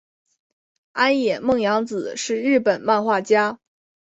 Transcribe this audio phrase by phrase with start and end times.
[0.93, 3.59] 安野梦洋子是日本漫画家。